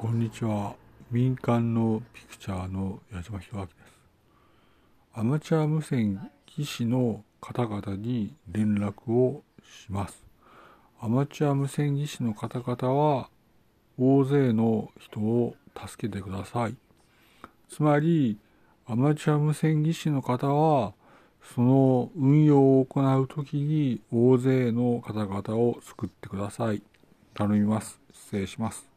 [0.00, 0.76] こんにちは。
[1.10, 3.76] 民間のピクチャーの矢島弘明です。
[5.12, 10.24] アマチュア無線技師の方々に連絡をします。
[11.02, 13.28] アマチュア無線技師の方々は
[13.98, 15.54] 大勢の人を
[15.86, 16.76] 助けてください。
[17.68, 18.38] つまり、
[18.86, 20.94] アマチュア無線技師の方は
[21.54, 26.82] その運用を行う時に大勢の方々を救ってください。
[27.34, 28.00] 頼みます。
[28.14, 28.89] 失礼します。